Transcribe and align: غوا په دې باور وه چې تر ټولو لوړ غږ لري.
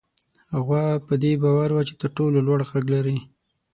غوا 0.65 0.85
په 1.07 1.13
دې 1.23 1.31
باور 1.43 1.69
وه 1.73 1.83
چې 1.87 1.93
تر 2.01 2.09
ټولو 2.17 2.37
لوړ 2.47 2.59
غږ 2.69 2.85
لري. 2.95 3.17